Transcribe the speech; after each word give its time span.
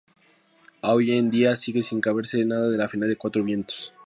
Aún 0.81 0.97
hoy 0.97 1.11
en 1.15 1.29
día 1.29 1.53
sigue 1.55 1.83
sin 1.83 2.01
saberse 2.01 2.43
nada 2.43 2.69
del 2.69 2.89
final 2.89 3.07
del 3.07 3.19
"Cuatro 3.19 3.43
Vientos". 3.43 3.93